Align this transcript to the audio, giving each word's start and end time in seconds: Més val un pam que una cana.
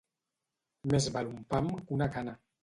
Més 0.93 1.09
val 1.19 1.29
un 1.33 1.45
pam 1.53 1.71
que 1.77 1.99
una 1.99 2.09
cana. 2.17 2.35